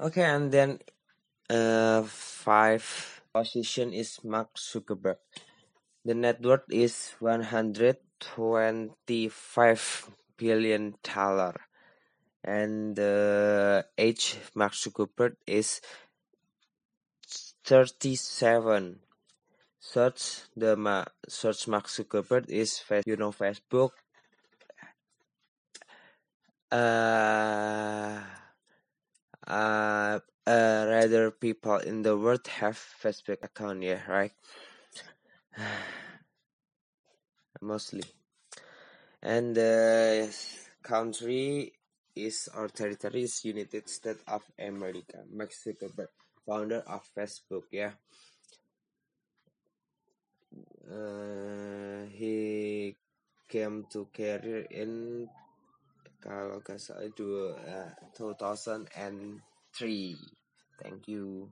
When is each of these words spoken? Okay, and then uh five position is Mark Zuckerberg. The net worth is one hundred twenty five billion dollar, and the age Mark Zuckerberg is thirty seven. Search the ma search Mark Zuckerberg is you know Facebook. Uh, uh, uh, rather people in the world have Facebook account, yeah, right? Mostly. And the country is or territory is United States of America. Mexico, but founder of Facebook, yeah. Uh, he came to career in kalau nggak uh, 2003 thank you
Okay, 0.00 0.22
and 0.24 0.50
then 0.50 0.78
uh 1.50 2.02
five 2.02 3.22
position 3.32 3.92
is 3.92 4.18
Mark 4.24 4.54
Zuckerberg. 4.58 5.18
The 6.04 6.14
net 6.14 6.42
worth 6.42 6.66
is 6.70 7.14
one 7.20 7.42
hundred 7.42 7.98
twenty 8.18 9.28
five 9.28 10.10
billion 10.36 10.94
dollar, 11.02 11.54
and 12.42 12.96
the 12.96 13.86
age 13.96 14.36
Mark 14.54 14.72
Zuckerberg 14.72 15.36
is 15.46 15.80
thirty 17.64 18.16
seven. 18.16 18.98
Search 19.78 20.42
the 20.56 20.76
ma 20.76 21.04
search 21.28 21.68
Mark 21.68 21.86
Zuckerberg 21.86 22.50
is 22.50 22.82
you 23.06 23.16
know 23.16 23.30
Facebook. 23.30 23.90
Uh, 26.72 28.18
uh, 29.46 29.83
uh, 31.04 31.08
rather 31.08 31.30
people 31.30 31.76
in 31.76 32.02
the 32.02 32.16
world 32.16 32.46
have 32.46 32.78
Facebook 33.02 33.42
account, 33.42 33.82
yeah, 33.82 34.00
right? 34.08 34.32
Mostly. 37.60 38.04
And 39.22 39.54
the 39.54 40.34
country 40.82 41.72
is 42.14 42.48
or 42.56 42.68
territory 42.68 43.22
is 43.22 43.44
United 43.44 43.88
States 43.88 44.22
of 44.28 44.42
America. 44.58 45.24
Mexico, 45.30 45.90
but 45.96 46.10
founder 46.46 46.82
of 46.86 47.02
Facebook, 47.16 47.64
yeah. 47.70 47.92
Uh, 50.90 52.04
he 52.12 52.96
came 53.48 53.86
to 53.90 54.06
career 54.14 54.66
in 54.70 55.28
kalau 56.20 56.60
nggak 56.60 56.78
uh, 56.88 57.10
2003 58.16 60.43
thank 60.82 61.08
you 61.08 61.50